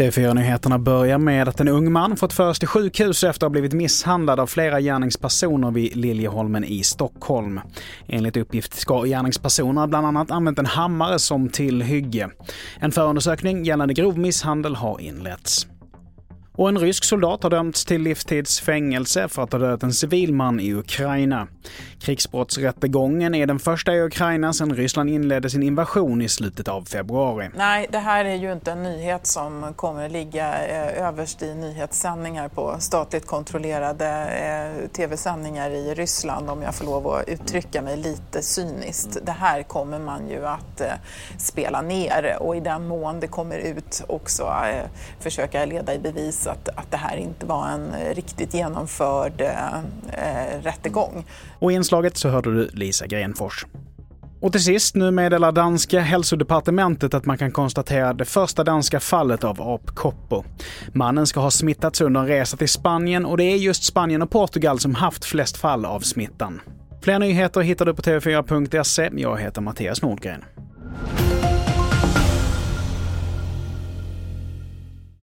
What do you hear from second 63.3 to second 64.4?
det är just Spanien och